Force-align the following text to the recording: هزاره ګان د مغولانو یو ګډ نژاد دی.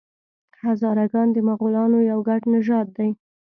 هزاره 0.63 1.05
ګان 1.11 1.27
د 1.33 1.37
مغولانو 1.49 1.97
یو 2.11 2.19
ګډ 2.27 2.41
نژاد 2.53 2.87
دی. 2.97 3.09